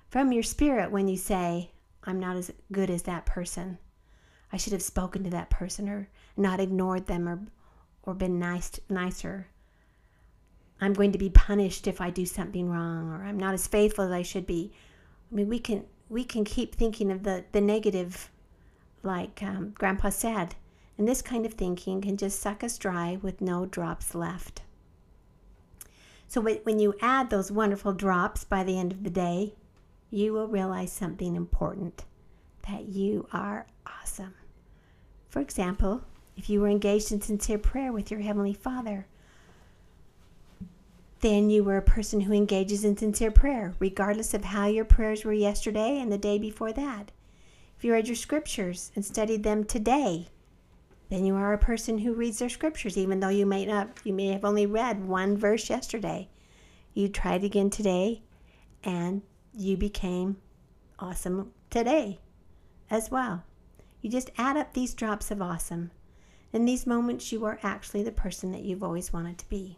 from 0.09 0.31
your 0.31 0.43
spirit 0.43 0.91
when 0.91 1.07
you 1.07 1.17
say, 1.17 1.71
I'm 2.03 2.19
not 2.19 2.35
as 2.35 2.51
good 2.71 2.89
as 2.89 3.03
that 3.03 3.25
person. 3.25 3.77
I 4.51 4.57
should 4.57 4.73
have 4.73 4.81
spoken 4.81 5.23
to 5.23 5.29
that 5.29 5.49
person 5.49 5.87
or 5.89 6.09
not 6.35 6.59
ignored 6.59 7.07
them 7.07 7.27
or 7.27 7.39
or 8.03 8.13
been 8.13 8.39
nice 8.39 8.79
nicer. 8.89 9.47
I'm 10.81 10.93
going 10.93 11.11
to 11.11 11.17
be 11.17 11.29
punished 11.29 11.87
if 11.87 11.99
I 11.99 12.09
do 12.09 12.25
something 12.25 12.69
wrong 12.69 13.09
or 13.09 13.23
I'm 13.23 13.37
not 13.37 13.53
as 13.53 13.67
faithful 13.67 14.05
as 14.05 14.11
I 14.11 14.21
should 14.21 14.47
be. 14.47 14.71
I 15.31 15.35
mean, 15.35 15.49
we 15.49 15.59
can 15.59 15.85
we 16.07 16.23
can 16.23 16.43
keep 16.43 16.75
thinking 16.75 17.11
of 17.11 17.23
the 17.23 17.45
the 17.51 17.61
negative, 17.61 18.31
like 19.03 19.43
um, 19.43 19.73
Grandpa 19.77 20.09
said, 20.09 20.55
and 20.97 21.07
this 21.07 21.21
kind 21.21 21.45
of 21.45 21.53
thinking 21.53 22.01
can 22.01 22.17
just 22.17 22.39
suck 22.39 22.63
us 22.63 22.77
dry 22.77 23.19
with 23.21 23.41
no 23.41 23.65
drops 23.65 24.15
left. 24.15 24.61
So 26.27 26.41
when 26.41 26.77
you 26.77 26.93
add 27.01 27.29
those 27.29 27.51
wonderful 27.51 27.93
drops 27.93 28.43
by 28.43 28.63
the 28.63 28.77
end 28.77 28.91
of 28.91 29.03
the 29.03 29.09
day, 29.09 29.55
you 30.11 30.31
will 30.31 30.47
realize 30.47 30.91
something 30.91 31.35
important 31.35 32.05
that 32.67 32.87
you 32.87 33.27
are 33.33 33.65
awesome. 33.87 34.35
For 35.29 35.39
example, 35.39 36.01
if 36.35 36.49
you 36.49 36.59
were 36.59 36.67
engaged 36.67 37.11
in 37.11 37.21
sincere 37.21 37.59
prayer 37.59 37.93
with 37.93 38.09
your 38.09 38.19
Heavenly 38.21 38.53
Father, 38.53 39.05
then 41.21 41.49
you 41.49 41.63
were 41.63 41.77
a 41.77 41.81
person 41.81 42.21
who 42.21 42.33
engages 42.33 42.83
in 42.83 42.97
sincere 42.97 43.31
prayer, 43.31 43.73
regardless 43.77 44.33
of 44.33 44.45
how 44.45 44.65
your 44.67 44.85
prayers 44.85 45.23
were 45.23 45.33
yesterday 45.33 45.99
and 45.99 46.11
the 46.11 46.17
day 46.17 46.39
before 46.39 46.71
that. 46.73 47.11
If 47.77 47.83
you 47.83 47.93
read 47.93 48.07
your 48.07 48.15
scriptures 48.15 48.91
and 48.95 49.05
studied 49.05 49.43
them 49.43 49.65
today, 49.65 50.29
then 51.09 51.25
you 51.25 51.35
are 51.35 51.53
a 51.53 51.57
person 51.57 51.99
who 51.99 52.13
reads 52.13 52.39
their 52.39 52.49
scriptures, 52.49 52.97
even 52.97 53.19
though 53.19 53.29
you 53.29 53.45
may 53.45 53.65
not 53.65 53.99
you 54.03 54.13
may 54.13 54.27
have 54.27 54.45
only 54.45 54.65
read 54.65 55.07
one 55.07 55.37
verse 55.37 55.69
yesterday. 55.69 56.29
You 56.93 57.07
tried 57.07 57.43
again 57.43 57.69
today 57.69 58.21
and 58.83 59.21
you 59.53 59.75
became 59.75 60.37
awesome 60.99 61.51
today 61.69 62.19
as 62.89 63.11
well. 63.11 63.43
You 64.01 64.09
just 64.09 64.31
add 64.37 64.57
up 64.57 64.73
these 64.73 64.93
drops 64.93 65.29
of 65.31 65.41
awesome. 65.41 65.91
In 66.53 66.65
these 66.65 66.87
moments, 66.87 67.31
you 67.31 67.45
are 67.45 67.59
actually 67.61 68.03
the 68.03 68.11
person 68.11 68.51
that 68.51 68.63
you've 68.63 68.83
always 68.83 69.13
wanted 69.13 69.37
to 69.39 69.49
be. 69.49 69.77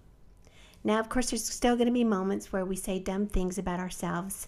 Now, 0.83 0.99
of 0.99 1.09
course, 1.09 1.29
there's 1.29 1.43
still 1.43 1.75
going 1.75 1.87
to 1.87 1.93
be 1.93 2.03
moments 2.03 2.51
where 2.51 2.65
we 2.65 2.75
say 2.75 2.99
dumb 2.99 3.27
things 3.27 3.57
about 3.57 3.79
ourselves. 3.79 4.47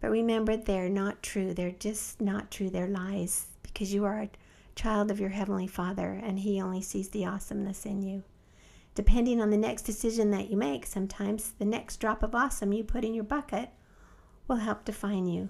But 0.00 0.10
remember, 0.10 0.56
they're 0.56 0.88
not 0.88 1.22
true. 1.22 1.52
They're 1.52 1.70
just 1.70 2.20
not 2.20 2.50
true. 2.50 2.70
They're 2.70 2.88
lies 2.88 3.46
because 3.62 3.92
you 3.92 4.04
are 4.04 4.20
a 4.20 4.30
child 4.74 5.10
of 5.10 5.20
your 5.20 5.30
Heavenly 5.30 5.66
Father 5.66 6.20
and 6.22 6.38
He 6.38 6.60
only 6.60 6.80
sees 6.80 7.10
the 7.10 7.26
awesomeness 7.26 7.84
in 7.84 8.02
you. 8.02 8.22
Depending 8.94 9.40
on 9.40 9.50
the 9.50 9.56
next 9.56 9.82
decision 9.82 10.30
that 10.30 10.50
you 10.50 10.56
make, 10.56 10.86
sometimes 10.86 11.52
the 11.58 11.64
next 11.64 11.98
drop 11.98 12.22
of 12.22 12.34
awesome 12.34 12.72
you 12.72 12.82
put 12.82 13.04
in 13.04 13.14
your 13.14 13.24
bucket 13.24 13.70
will 14.48 14.56
help 14.56 14.84
define 14.84 15.26
you. 15.26 15.48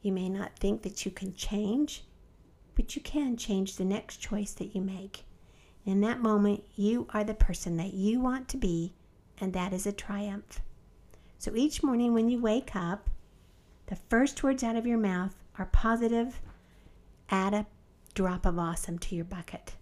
You 0.00 0.12
may 0.12 0.28
not 0.28 0.58
think 0.58 0.82
that 0.82 1.04
you 1.04 1.10
can 1.10 1.34
change, 1.34 2.04
but 2.74 2.96
you 2.96 3.02
can 3.02 3.36
change 3.36 3.76
the 3.76 3.84
next 3.84 4.18
choice 4.18 4.52
that 4.52 4.74
you 4.74 4.80
make. 4.80 5.24
In 5.84 6.00
that 6.02 6.20
moment, 6.20 6.64
you 6.76 7.06
are 7.10 7.24
the 7.24 7.34
person 7.34 7.76
that 7.76 7.92
you 7.92 8.20
want 8.20 8.48
to 8.48 8.56
be, 8.56 8.92
and 9.38 9.52
that 9.52 9.72
is 9.72 9.86
a 9.86 9.92
triumph. 9.92 10.60
So 11.38 11.56
each 11.56 11.82
morning 11.82 12.14
when 12.14 12.28
you 12.28 12.40
wake 12.40 12.76
up, 12.76 13.10
the 13.86 13.96
first 13.96 14.42
words 14.42 14.62
out 14.62 14.76
of 14.76 14.86
your 14.86 14.98
mouth 14.98 15.34
are 15.58 15.66
positive. 15.66 16.40
Add 17.30 17.52
a 17.52 17.66
drop 18.14 18.46
of 18.46 18.58
awesome 18.58 18.98
to 19.00 19.16
your 19.16 19.24
bucket. 19.24 19.74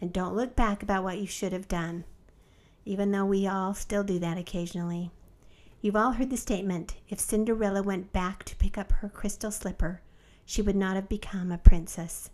And 0.00 0.12
don't 0.12 0.36
look 0.36 0.54
back 0.54 0.82
about 0.82 1.02
what 1.02 1.18
you 1.18 1.26
should 1.26 1.52
have 1.52 1.66
done, 1.66 2.04
even 2.84 3.10
though 3.10 3.24
we 3.24 3.46
all 3.46 3.74
still 3.74 4.04
do 4.04 4.18
that 4.18 4.38
occasionally. 4.38 5.10
You've 5.80 5.96
all 5.96 6.12
heard 6.12 6.30
the 6.30 6.36
statement 6.36 6.96
if 7.08 7.20
Cinderella 7.20 7.82
went 7.82 8.12
back 8.12 8.44
to 8.44 8.56
pick 8.56 8.76
up 8.76 8.92
her 8.92 9.08
crystal 9.08 9.50
slipper, 9.50 10.02
she 10.48 10.62
would 10.62 10.74
not 10.74 10.96
have 10.96 11.10
become 11.10 11.52
a 11.52 11.58
princess. 11.58 12.30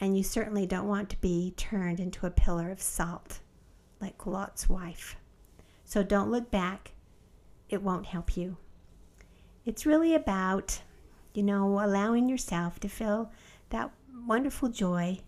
And 0.00 0.16
you 0.16 0.22
certainly 0.22 0.64
don't 0.64 0.88
want 0.88 1.10
to 1.10 1.20
be 1.20 1.52
turned 1.58 2.00
into 2.00 2.24
a 2.24 2.30
pillar 2.30 2.70
of 2.70 2.80
salt 2.80 3.40
like 4.00 4.24
Lot's 4.24 4.66
wife. 4.66 5.16
So 5.84 6.02
don't 6.02 6.30
look 6.30 6.50
back, 6.50 6.92
it 7.68 7.82
won't 7.82 8.06
help 8.06 8.34
you. 8.34 8.56
It's 9.66 9.84
really 9.84 10.14
about, 10.14 10.80
you 11.34 11.42
know, 11.42 11.84
allowing 11.84 12.30
yourself 12.30 12.80
to 12.80 12.88
feel 12.88 13.30
that 13.68 13.90
wonderful 14.26 14.70
joy 14.70 15.20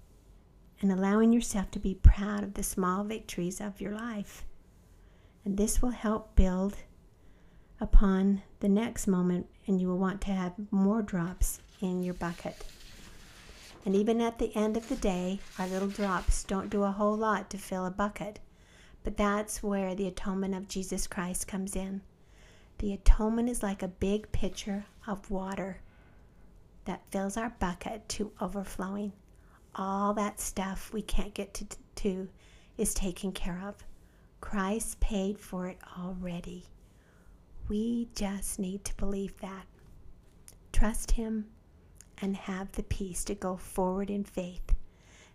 and 0.80 0.90
allowing 0.90 1.34
yourself 1.34 1.70
to 1.72 1.78
be 1.78 1.96
proud 1.96 2.42
of 2.42 2.54
the 2.54 2.62
small 2.62 3.04
victories 3.04 3.60
of 3.60 3.82
your 3.82 3.92
life. 3.92 4.46
And 5.44 5.58
this 5.58 5.82
will 5.82 5.90
help 5.90 6.34
build 6.34 6.78
upon 7.80 8.42
the 8.60 8.68
next 8.68 9.06
moment, 9.06 9.46
and 9.66 9.80
you 9.80 9.88
will 9.88 9.98
want 9.98 10.20
to 10.22 10.32
have 10.32 10.52
more 10.70 11.02
drops 11.02 11.60
in 11.80 12.02
your 12.02 12.14
bucket. 12.14 12.64
And 13.84 13.94
even 13.94 14.20
at 14.20 14.38
the 14.38 14.54
end 14.56 14.76
of 14.76 14.88
the 14.88 14.96
day, 14.96 15.40
our 15.58 15.66
little 15.66 15.88
drops 15.88 16.44
don't 16.44 16.70
do 16.70 16.84
a 16.84 16.92
whole 16.92 17.16
lot 17.16 17.50
to 17.50 17.58
fill 17.58 17.84
a 17.84 17.90
bucket. 17.90 18.40
But 19.02 19.18
that's 19.18 19.62
where 19.62 19.94
the 19.94 20.08
atonement 20.08 20.54
of 20.54 20.68
Jesus 20.68 21.06
Christ 21.06 21.46
comes 21.46 21.76
in. 21.76 22.00
The 22.78 22.94
atonement 22.94 23.50
is 23.50 23.62
like 23.62 23.82
a 23.82 23.88
big 23.88 24.32
pitcher 24.32 24.86
of 25.06 25.30
water 25.30 25.80
that 26.86 27.10
fills 27.10 27.36
our 27.36 27.50
bucket 27.60 28.08
to 28.10 28.32
overflowing. 28.40 29.12
All 29.74 30.14
that 30.14 30.40
stuff 30.40 30.92
we 30.92 31.02
can't 31.02 31.34
get 31.34 31.52
to, 31.54 31.66
to 31.96 32.28
is 32.78 32.94
taken 32.94 33.32
care 33.32 33.62
of. 33.66 33.84
Christ 34.40 35.00
paid 35.00 35.38
for 35.38 35.66
it 35.66 35.78
already. 35.98 36.64
We 37.68 38.08
just 38.14 38.58
need 38.58 38.84
to 38.84 38.96
believe 38.96 39.38
that. 39.40 39.66
Trust 40.72 41.12
Him 41.12 41.46
and 42.20 42.36
have 42.36 42.70
the 42.72 42.82
peace 42.82 43.24
to 43.24 43.34
go 43.34 43.56
forward 43.56 44.10
in 44.10 44.24
faith. 44.24 44.74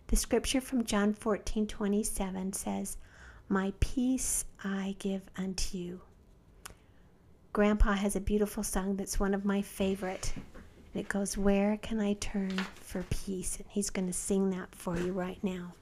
The 0.06 0.16
scripture 0.16 0.60
from 0.60 0.84
John 0.84 1.12
14 1.12 1.66
27 1.66 2.52
says, 2.52 2.96
My 3.48 3.72
peace 3.80 4.44
I 4.62 4.96
give 4.98 5.22
unto 5.36 5.78
you. 5.78 6.00
Grandpa 7.52 7.92
has 7.94 8.14
a 8.14 8.20
beautiful 8.20 8.62
song 8.62 8.96
that's 8.96 9.18
one 9.18 9.34
of 9.34 9.44
my 9.44 9.62
favorite. 9.62 10.32
And 10.36 11.00
it 11.00 11.08
goes, 11.08 11.36
Where 11.36 11.76
can 11.78 12.00
I 12.00 12.14
turn 12.14 12.56
for 12.74 13.04
peace? 13.10 13.56
And 13.56 13.66
he's 13.68 13.90
going 13.90 14.06
to 14.06 14.12
sing 14.12 14.50
that 14.50 14.74
for 14.74 14.96
you 14.98 15.12
right 15.12 15.42
now. 15.42 15.74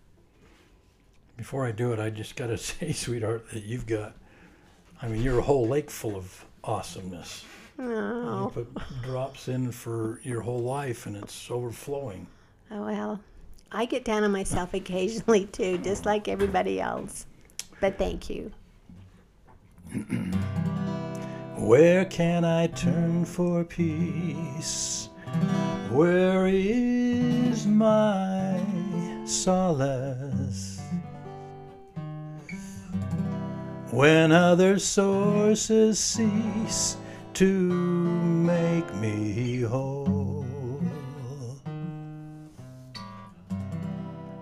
Before 1.37 1.67
I 1.67 1.73
do 1.73 1.93
it, 1.93 1.99
I 1.99 2.11
just 2.11 2.37
got 2.37 2.49
to 2.49 2.59
say, 2.59 2.93
sweetheart, 2.93 3.51
that 3.53 3.65
you've 3.65 3.87
got 3.87 4.15
I 5.01 5.09
mean, 5.09 5.23
you're 5.23 5.39
a 5.39 5.43
whole 5.43 5.69
lake 5.69 5.91
full 5.91 6.17
of 6.17 6.45
awesomeness. 6.65 7.45
Oh. 7.79 8.53
You 8.57 8.65
put 8.65 9.03
drops 9.03 9.49
in 9.49 9.71
for 9.71 10.21
your 10.25 10.41
whole 10.41 10.59
life, 10.59 11.07
and 11.07 11.17
it's 11.17 11.51
overflowing. 11.51 12.27
Oh, 12.71 12.85
well, 12.85 13.21
I 13.71 13.85
get 13.85 14.05
down 14.05 14.25
on 14.25 14.33
myself 14.33 14.75
occasionally 14.75 15.47
too, 15.47 15.79
just 15.79 16.05
like 16.05 16.27
everybody 16.27 16.81
else. 16.81 17.27
But 17.81 17.97
thank 17.99 18.29
you. 18.29 18.51
Where 21.57 22.05
can 22.05 22.45
I 22.45 22.67
turn 22.67 23.25
for 23.25 23.65
peace? 23.65 25.09
Where 25.91 26.47
is 26.47 27.67
my 27.67 28.61
solace? 29.25 30.28
When 33.91 34.33
other 34.33 34.79
sources 34.79 35.99
cease 35.99 36.97
to 37.33 37.47
make 37.47 38.95
me 38.97 39.63
whole. 39.63 40.45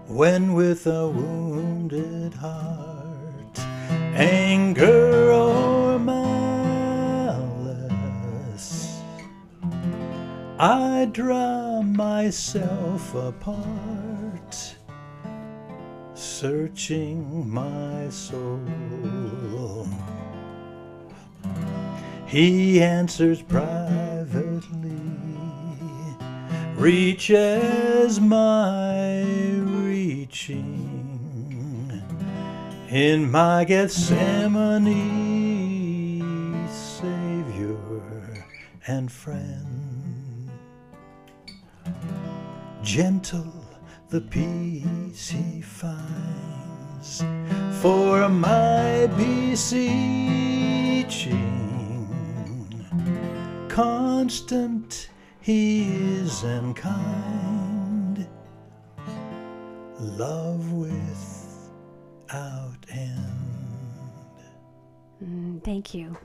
When 0.08 0.54
with 0.54 0.86
a 0.86 1.08
wounded 1.08 2.34
heart, 2.34 3.58
anger 4.14 5.30
or 5.30 5.98
malice, 5.98 7.38
I 10.58 11.08
draw 11.12 11.82
myself 11.82 13.14
apart 13.14 14.05
searching 16.46 17.50
my 17.52 18.08
soul. 18.08 18.60
He 22.28 22.80
answers 22.80 23.42
privately, 23.42 25.00
reaches 26.76 28.20
my 28.20 29.22
reaching 29.82 30.70
in 32.90 33.28
my 33.28 33.64
Gethsemane, 33.64 34.94
Savior 36.68 38.46
and 38.86 39.10
friend. 39.10 40.52
Gentle 42.84 43.65
the 44.08 44.20
peace 44.20 45.28
he 45.30 45.60
finds 45.60 47.24
for 47.80 48.28
my 48.28 49.08
beseeching. 49.16 50.06
Constant 53.68 55.10
he 55.40 55.88
is 55.94 56.44
and 56.44 56.76
kind, 56.76 58.28
love 59.98 60.72
without 60.72 61.66
end. 62.88 63.20
Mm, 65.22 65.62
thank 65.64 65.94
you. 65.94 66.16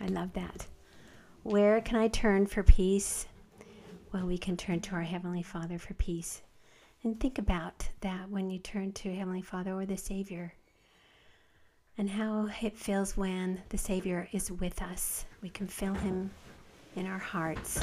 I 0.00 0.06
love 0.06 0.32
that. 0.34 0.66
Where 1.42 1.80
can 1.80 1.96
I 1.96 2.08
turn 2.08 2.46
for 2.46 2.62
peace? 2.62 3.26
Well, 4.12 4.26
we 4.26 4.36
can 4.36 4.56
turn 4.56 4.80
to 4.80 4.94
our 4.94 5.02
Heavenly 5.02 5.42
Father 5.42 5.78
for 5.78 5.94
peace. 5.94 6.42
And 7.02 7.18
think 7.18 7.38
about 7.38 7.88
that 8.02 8.28
when 8.28 8.50
you 8.50 8.58
turn 8.58 8.92
to 8.92 9.14
Heavenly 9.14 9.40
Father 9.40 9.72
or 9.72 9.86
the 9.86 9.96
Savior 9.96 10.52
and 11.96 12.10
how 12.10 12.48
it 12.60 12.76
feels 12.76 13.16
when 13.16 13.62
the 13.70 13.78
Savior 13.78 14.28
is 14.32 14.52
with 14.52 14.82
us. 14.82 15.24
We 15.40 15.48
can 15.48 15.66
feel 15.66 15.94
Him 15.94 16.30
in 16.96 17.06
our 17.06 17.18
hearts. 17.18 17.80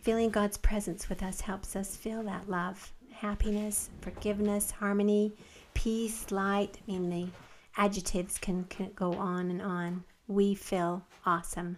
Feeling 0.00 0.30
God's 0.30 0.56
presence 0.56 1.08
with 1.08 1.22
us 1.22 1.42
helps 1.42 1.76
us 1.76 1.94
feel 1.94 2.22
that 2.22 2.48
love, 2.48 2.92
happiness, 3.12 3.90
forgiveness, 4.00 4.70
harmony, 4.70 5.32
peace, 5.74 6.30
light. 6.30 6.78
I 6.88 6.90
mean, 6.90 7.10
the 7.10 7.28
adjectives 7.76 8.38
can, 8.38 8.64
can 8.64 8.90
go 8.96 9.12
on 9.12 9.50
and 9.50 9.60
on. 9.60 10.04
We 10.26 10.54
feel 10.54 11.04
awesome. 11.26 11.76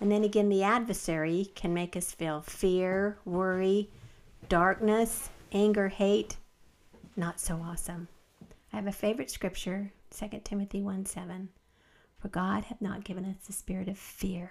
And 0.00 0.10
then 0.10 0.24
again, 0.24 0.48
the 0.48 0.62
adversary 0.62 1.50
can 1.54 1.74
make 1.74 1.96
us 1.96 2.12
feel 2.12 2.40
fear, 2.42 3.18
worry, 3.24 3.90
darkness, 4.48 5.30
anger, 5.52 5.88
hate. 5.88 6.36
Not 7.16 7.40
so 7.40 7.60
awesome. 7.64 8.08
I 8.72 8.76
have 8.76 8.86
a 8.86 8.92
favorite 8.92 9.30
scripture, 9.30 9.92
2 10.16 10.40
Timothy 10.44 10.82
1 10.82 11.06
7. 11.06 11.48
For 12.18 12.28
God 12.28 12.64
hath 12.64 12.80
not 12.80 13.04
given 13.04 13.24
us 13.24 13.46
the 13.46 13.52
spirit 13.52 13.88
of 13.88 13.98
fear, 13.98 14.50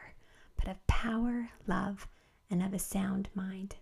but 0.57 0.67
of 0.67 0.85
power, 0.87 1.49
love, 1.67 2.07
and 2.49 2.61
of 2.61 2.73
a 2.73 2.79
sound 2.79 3.29
mind. 3.33 3.75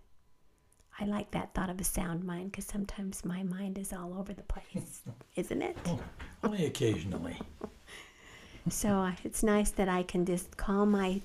I 0.98 1.06
like 1.06 1.30
that 1.32 1.54
thought 1.54 1.70
of 1.70 1.80
a 1.80 1.84
sound 1.84 2.24
mind 2.24 2.52
because 2.52 2.66
sometimes 2.66 3.24
my 3.24 3.42
mind 3.42 3.78
is 3.78 3.92
all 3.92 4.14
over 4.18 4.32
the 4.32 4.42
place, 4.42 5.02
isn't 5.36 5.62
it? 5.62 5.76
Oh, 5.86 6.00
only 6.44 6.66
occasionally. 6.66 7.38
So 8.68 8.88
uh, 8.90 9.12
it's 9.24 9.42
nice 9.42 9.70
that 9.72 9.88
I 9.88 10.02
can 10.02 10.26
just 10.26 10.56
calm 10.56 10.90
my 10.90 11.22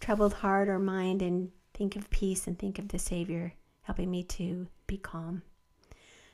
troubled 0.00 0.34
heart 0.34 0.68
or 0.68 0.78
mind 0.78 1.22
and 1.22 1.50
think 1.74 1.96
of 1.96 2.08
peace 2.10 2.46
and 2.46 2.58
think 2.58 2.78
of 2.78 2.88
the 2.88 2.98
Savior 2.98 3.52
helping 3.86 4.10
me 4.10 4.24
to 4.24 4.66
be 4.88 4.98
calm. 4.98 5.42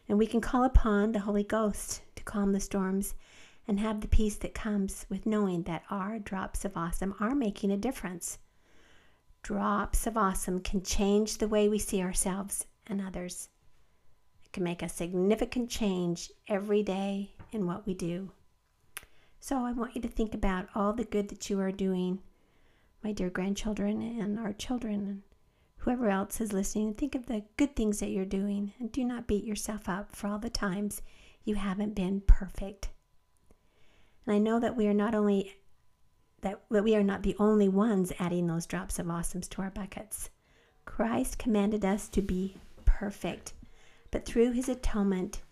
And 0.09 0.19
we 0.19 0.27
can 0.27 0.41
call 0.41 0.65
upon 0.65 1.13
the 1.13 1.21
Holy 1.21 1.45
Ghost 1.45 2.01
to 2.17 2.25
calm 2.25 2.53
the 2.53 2.61
storms 2.61 3.15
and 3.69 3.79
have 3.79 4.01
the 4.01 4.09
peace 4.09 4.37
that 4.37 4.55
comes 4.55 5.05
with 5.11 5.27
knowing 5.27 5.65
that 5.65 5.85
our 5.91 6.19
drops 6.19 6.65
of 6.65 6.77
awesome 6.79 7.15
are 7.21 7.35
making 7.35 7.71
a 7.71 7.77
difference. 7.77 8.39
Drops 9.43 10.07
of 10.07 10.17
awesome 10.17 10.61
can 10.61 10.83
change 10.83 11.39
the 11.39 11.49
way 11.49 11.69
we 11.69 11.79
see 11.79 12.03
ourselves 12.03 12.67
and 12.87 13.03
others. 13.03 13.51
It 14.45 14.53
can 14.53 14.65
make 14.65 14.83
a 14.83 14.89
significant 14.89 15.69
change 15.69 16.31
every 16.49 16.83
day 16.83 17.35
in 17.53 17.67
what 17.67 17.87
we 17.87 17.93
do. 17.93 18.31
So 19.41 19.59
I 19.59 19.73
want 19.73 19.95
you 19.95 20.01
to 20.01 20.09
think 20.09 20.35
about 20.35 20.69
all 20.75 20.95
the 20.95 21.05
good 21.05 21.29
that 21.29 21.51
you 21.51 21.61
are 21.61 21.73
doing, 21.73 22.21
my 23.05 23.13
dear 23.13 23.29
grandchildren 23.29 24.01
and 24.01 24.39
our 24.39 24.55
children 24.55 25.23
whoever 25.83 26.09
else 26.09 26.41
is 26.41 26.53
listening. 26.53 26.95
Think 26.95 27.15
of 27.17 27.27
the 27.27 27.43
good 27.57 27.75
things 27.75 27.99
that 27.99 28.11
you're 28.11 28.25
doing 28.25 28.73
and 28.79 28.93
do 28.93 29.05
not 29.05 29.27
beat 29.27 29.45
yourself 29.45 29.89
up 29.89 30.15
for 30.15 30.29
all 30.29 30.39
the 30.39 30.51
times 30.51 31.03
you 31.45 31.57
haven't 31.57 31.95
been 31.95 32.21
perfect. 32.21 32.89
And 34.25 34.35
I 34.35 34.39
know 34.39 34.61
that 34.61 34.77
we 34.77 34.87
are 34.87 34.95
not 34.95 35.15
only 35.15 35.57
that, 36.43 36.61
that 36.71 36.85
we 36.85 36.95
are 36.95 37.03
not 37.03 37.25
the 37.25 37.35
only 37.39 37.69
ones 37.69 38.13
adding 38.21 38.47
those 38.47 38.67
drops 38.67 38.99
of 39.01 39.07
awesomes 39.07 39.49
to 39.51 39.63
our 39.63 39.71
buckets. 39.71 40.31
Christ 40.85 41.39
commanded 41.39 41.85
us 41.85 42.09
to 42.11 42.23
be 42.23 42.57
perfect, 42.85 43.53
but 44.13 44.25
through 44.25 44.53
his 44.53 44.69
atonement, 44.69 45.43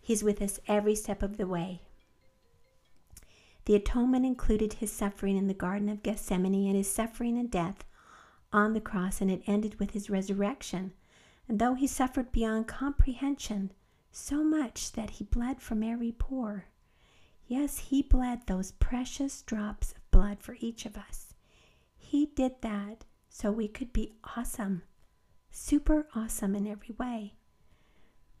he's 0.00 0.22
with 0.22 0.42
us 0.42 0.60
every 0.68 0.94
step 0.94 1.22
of 1.22 1.38
the 1.38 1.46
way. 1.46 1.80
The 3.64 3.74
atonement 3.74 4.24
included 4.26 4.74
his 4.74 4.92
suffering 4.92 5.36
in 5.36 5.46
the 5.46 5.54
Garden 5.54 5.88
of 5.88 6.02
Gethsemane 6.02 6.66
and 6.66 6.76
his 6.76 6.90
suffering 6.90 7.38
and 7.38 7.50
death 7.50 7.84
on 8.52 8.72
the 8.72 8.80
cross, 8.80 9.20
and 9.20 9.30
it 9.30 9.42
ended 9.46 9.78
with 9.78 9.90
his 9.92 10.10
resurrection. 10.10 10.92
And 11.46 11.58
though 11.58 11.74
he 11.74 11.86
suffered 11.86 12.32
beyond 12.32 12.66
comprehension, 12.68 13.72
so 14.10 14.42
much 14.42 14.92
that 14.92 15.10
he 15.10 15.24
bled 15.24 15.60
from 15.60 15.82
every 15.82 16.12
pore, 16.12 16.66
yes, 17.46 17.78
he 17.78 18.02
bled 18.02 18.46
those 18.46 18.72
precious 18.72 19.42
drops 19.42 19.92
of 19.92 20.10
blood 20.10 20.40
for 20.40 20.56
each 20.60 20.86
of 20.86 20.96
us. 20.96 21.34
He 21.96 22.26
did 22.26 22.60
that 22.62 23.04
so 23.28 23.52
we 23.52 23.68
could 23.68 23.92
be 23.92 24.14
awesome, 24.36 24.82
super 25.50 26.06
awesome 26.14 26.54
in 26.54 26.66
every 26.66 26.94
way. 26.98 27.34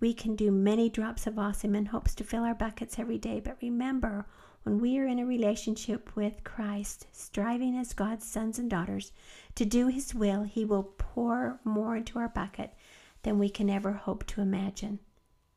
We 0.00 0.14
can 0.14 0.36
do 0.36 0.50
many 0.50 0.88
drops 0.88 1.26
of 1.26 1.38
awesome 1.38 1.74
in 1.74 1.86
hopes 1.86 2.14
to 2.16 2.24
fill 2.24 2.44
our 2.44 2.54
buckets 2.54 2.98
every 2.98 3.18
day, 3.18 3.40
but 3.40 3.58
remember, 3.60 4.26
when 4.62 4.78
we 4.78 4.98
are 4.98 5.06
in 5.06 5.18
a 5.18 5.26
relationship 5.26 6.14
with 6.16 6.44
Christ, 6.44 7.06
striving 7.12 7.76
as 7.76 7.92
God's 7.92 8.26
sons 8.26 8.58
and 8.58 8.68
daughters 8.68 9.12
to 9.54 9.64
do 9.64 9.88
His 9.88 10.14
will, 10.14 10.42
He 10.42 10.64
will 10.64 10.94
pour 10.98 11.60
more 11.64 11.96
into 11.96 12.18
our 12.18 12.28
bucket 12.28 12.74
than 13.22 13.38
we 13.38 13.48
can 13.48 13.70
ever 13.70 13.92
hope 13.92 14.26
to 14.26 14.40
imagine. 14.40 14.98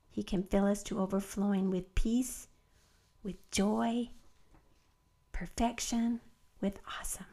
He 0.09 0.23
can 0.23 0.43
fill 0.43 0.65
us 0.65 0.83
to 0.83 0.99
overflowing 0.99 1.69
with 1.69 1.95
peace, 1.95 2.47
with 3.23 3.49
joy, 3.51 4.09
perfection, 5.31 6.19
with 6.59 6.79
awesome. 6.99 7.25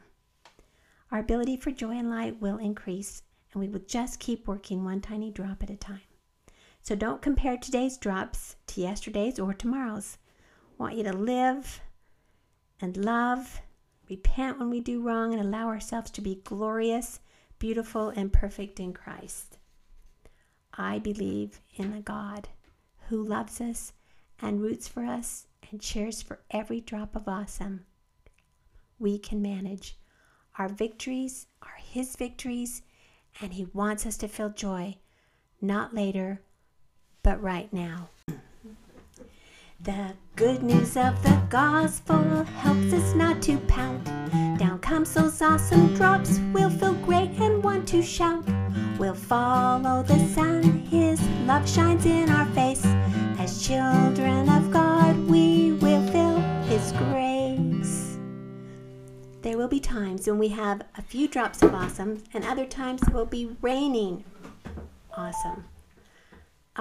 Our 1.11 1.19
ability 1.19 1.57
for 1.57 1.71
joy 1.71 1.97
and 1.97 2.09
light 2.09 2.39
will 2.39 2.57
increase, 2.57 3.23
and 3.51 3.59
we 3.59 3.67
will 3.67 3.79
just 3.79 4.19
keep 4.19 4.47
working 4.47 4.83
one 4.83 5.01
tiny 5.01 5.31
drop 5.31 5.63
at 5.63 5.69
a 5.69 5.75
time. 5.75 6.01
So 6.81 6.95
don't 6.95 7.21
compare 7.21 7.57
today's 7.57 7.97
drops 7.97 8.55
to 8.67 8.81
yesterday's 8.81 9.39
or 9.39 9.53
tomorrow's. 9.53 10.17
Want 10.79 10.95
you 10.95 11.03
to 11.03 11.13
live 11.13 11.81
and 12.79 12.95
love, 12.95 13.61
repent 14.09 14.57
when 14.57 14.69
we 14.69 14.79
do 14.79 15.01
wrong, 15.01 15.33
and 15.33 15.41
allow 15.41 15.67
ourselves 15.67 16.09
to 16.11 16.21
be 16.21 16.41
glorious, 16.45 17.19
beautiful, 17.59 18.09
and 18.09 18.31
perfect 18.31 18.79
in 18.79 18.93
Christ. 18.93 19.57
I 20.73 20.99
believe 20.99 21.59
in 21.75 21.93
a 21.93 22.01
God 22.01 22.47
who 23.09 23.21
loves 23.21 23.59
us 23.59 23.91
and 24.41 24.61
roots 24.61 24.87
for 24.87 25.03
us 25.03 25.47
and 25.69 25.81
cheers 25.81 26.21
for 26.21 26.39
every 26.49 26.79
drop 26.79 27.13
of 27.13 27.27
awesome 27.27 27.85
we 28.97 29.19
can 29.19 29.41
manage. 29.41 29.97
Our 30.57 30.69
victories 30.69 31.47
are 31.61 31.77
His 31.77 32.15
victories, 32.15 32.83
and 33.41 33.53
He 33.53 33.67
wants 33.73 34.05
us 34.05 34.15
to 34.17 34.29
feel 34.29 34.49
joy, 34.49 34.95
not 35.61 35.93
later, 35.93 36.41
but 37.21 37.41
right 37.43 37.71
now. 37.73 38.11
The 39.81 40.13
good 40.35 40.61
news 40.61 40.97
of 40.97 41.23
the 41.23 41.41
gospel 41.49 42.43
helps 42.43 42.91
us 42.91 43.15
not 43.15 43.41
to 43.43 43.57
pout. 43.59 44.03
Down 44.57 44.77
comes 44.79 45.13
those 45.13 45.41
awesome 45.41 45.95
drops, 45.95 46.41
we'll 46.51 46.69
feel 46.69 46.95
great 46.95 47.31
and 47.39 47.63
want 47.63 47.87
to 47.87 48.01
shout. 48.01 48.43
We'll 48.97 49.13
follow 49.13 50.03
the 50.03 50.19
sun, 50.35 50.63
His 50.63 51.21
love 51.47 51.67
shines 51.67 52.05
in 52.05 52.29
our 52.29 52.45
face. 52.47 52.85
As 53.39 53.65
children 53.65 54.49
of 54.49 54.69
God, 54.69 55.17
we 55.29 55.71
will 55.71 56.05
feel 56.11 56.39
His 56.67 56.91
grace. 56.91 58.17
There 59.43 59.57
will 59.57 59.69
be 59.69 59.79
times 59.79 60.27
when 60.27 60.39
we 60.39 60.49
have 60.49 60.81
a 60.97 61.01
few 61.01 61.29
drops 61.29 61.61
of 61.61 61.73
awesome, 61.73 62.21
and 62.33 62.43
other 62.43 62.65
times 62.65 63.01
it 63.03 63.13
will 63.13 63.25
be 63.25 63.55
raining 63.61 64.25
awesome. 65.15 65.63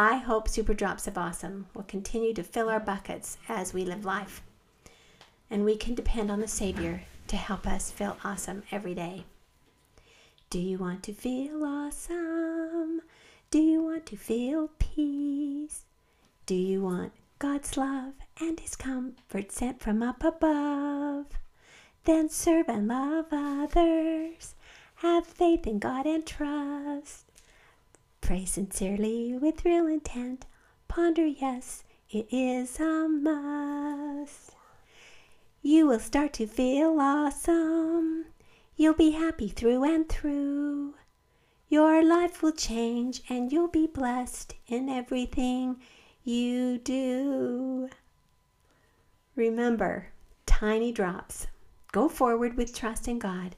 I 0.01 0.19
hope 0.19 0.47
Super 0.47 0.75
Drops 0.75 1.09
of 1.09 1.19
Awesome 1.19 1.67
will 1.75 1.83
continue 1.83 2.33
to 2.35 2.45
fill 2.45 2.69
our 2.69 2.79
buckets 2.79 3.37
as 3.49 3.75
we 3.75 3.85
live 3.85 4.05
life. 4.05 4.43
And 5.51 5.65
we 5.65 5.75
can 5.75 5.97
depend 5.97 6.31
on 6.31 6.39
the 6.39 6.47
Savior 6.47 7.03
to 7.27 7.37
help 7.37 7.67
us 7.67 7.91
feel 7.91 8.17
awesome 8.23 8.63
every 8.71 8.95
day. 8.95 9.25
Do 10.51 10.61
you 10.61 10.79
want 10.79 11.03
to 11.03 11.13
feel 11.13 11.65
awesome? 11.65 13.03
Do 13.51 13.59
you 13.59 13.83
want 13.83 14.07
to 14.07 14.17
feel 14.17 14.71
peace? 14.79 15.83
Do 16.47 16.55
you 16.55 16.81
want 16.81 17.11
God's 17.41 17.77
love 17.77 18.13
and 18.41 18.61
His 18.61 18.77
comfort 18.77 19.51
sent 19.51 19.81
from 19.81 20.05
up 20.05 20.23
above? 20.23 21.27
Then 22.05 22.29
serve 22.29 22.69
and 22.69 22.87
love 22.87 23.27
others. 23.33 24.55
Have 24.95 25.27
faith 25.27 25.67
in 25.67 25.81
God 25.81 26.07
and 26.07 26.25
trust. 26.25 27.28
Pray 28.29 28.45
sincerely 28.45 29.39
with 29.39 29.65
real 29.65 29.87
intent. 29.87 30.45
Ponder, 30.87 31.25
yes, 31.25 31.85
it 32.11 32.27
is 32.31 32.79
a 32.79 33.09
must. 33.09 34.55
You 35.63 35.87
will 35.87 35.99
start 35.99 36.35
to 36.35 36.47
feel 36.47 37.01
awesome. 37.01 38.27
You'll 38.77 38.93
be 38.93 39.13
happy 39.13 39.49
through 39.49 39.83
and 39.83 40.07
through. 40.07 40.93
Your 41.71 42.05
life 42.05 42.43
will 42.43 42.53
change 42.53 43.23
and 43.31 43.51
you'll 43.51 43.67
be 43.67 43.87
blessed 43.87 44.55
in 44.67 44.91
everything 44.91 45.81
you 46.23 46.77
do. 46.77 47.89
Remember, 49.37 50.09
tiny 50.45 50.93
drops. 50.93 51.47
Go 51.93 52.11
forward 52.11 52.59
with 52.59 52.75
trust 52.77 53.09
in 53.09 53.19
God 53.19 53.57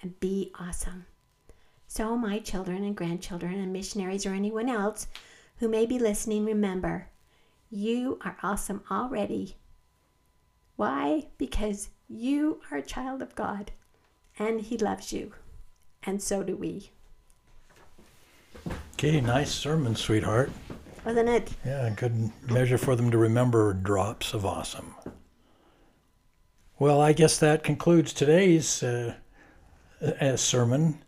and 0.00 0.20
be 0.20 0.52
awesome. 0.60 1.06
So, 1.94 2.16
my 2.16 2.38
children 2.38 2.84
and 2.84 2.96
grandchildren 2.96 3.60
and 3.60 3.70
missionaries 3.70 4.24
or 4.24 4.32
anyone 4.32 4.70
else 4.70 5.08
who 5.58 5.68
may 5.68 5.84
be 5.84 5.98
listening, 5.98 6.46
remember, 6.46 7.08
you 7.68 8.18
are 8.24 8.38
awesome 8.42 8.82
already. 8.90 9.58
Why? 10.76 11.26
Because 11.36 11.90
you 12.08 12.62
are 12.70 12.78
a 12.78 12.82
child 12.82 13.20
of 13.20 13.34
God 13.34 13.72
and 14.38 14.62
He 14.62 14.78
loves 14.78 15.12
you. 15.12 15.34
And 16.02 16.22
so 16.22 16.42
do 16.42 16.56
we. 16.56 16.92
Okay, 18.94 19.20
nice 19.20 19.52
sermon, 19.52 19.94
sweetheart. 19.94 20.50
Wasn't 21.04 21.28
it? 21.28 21.50
Yeah, 21.62 21.90
good 21.90 22.32
measure 22.50 22.78
for 22.78 22.96
them 22.96 23.10
to 23.10 23.18
remember 23.18 23.74
drops 23.74 24.32
of 24.32 24.46
awesome. 24.46 24.94
Well, 26.78 27.02
I 27.02 27.12
guess 27.12 27.36
that 27.40 27.62
concludes 27.62 28.14
today's 28.14 28.82
uh, 28.82 29.16
uh, 30.00 30.36
sermon. 30.36 31.02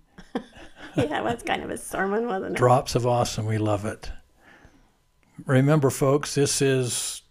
yeah, 1.11 1.18
it 1.18 1.24
was 1.24 1.42
kind 1.42 1.62
of 1.62 1.70
a 1.70 1.76
sermon, 1.76 2.26
wasn't 2.26 2.52
it? 2.54 2.59
Drops 2.59 2.94
of 2.94 3.07
awesome. 3.07 3.46
We 3.46 3.59
love 3.59 3.85
it. 3.85 4.11
Remember, 5.46 5.90
folks, 5.90 6.35
this 6.35 6.62
is 6.62 7.22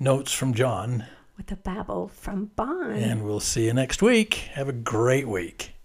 Notes 0.00 0.32
from 0.32 0.52
John, 0.52 1.04
With 1.36 1.50
a 1.52 1.56
babble 1.56 2.08
from 2.08 2.46
Bon. 2.56 2.90
and 2.92 3.22
we'll 3.24 3.40
see 3.40 3.66
you 3.66 3.72
next 3.74 4.02
week. 4.02 4.34
Have 4.54 4.68
a 4.68 4.72
great 4.72 5.28
week. 5.28 5.75